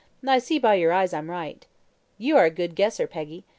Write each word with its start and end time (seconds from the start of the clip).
"I 0.27 0.39
see 0.39 0.57
by 0.57 0.73
your 0.73 0.91
eyes 0.91 1.13
I'm 1.13 1.29
right." 1.29 1.63
"You 2.17 2.35
are 2.37 2.45
a 2.45 2.49
good 2.49 2.73
guesser, 2.73 3.05
Peggy. 3.05 3.45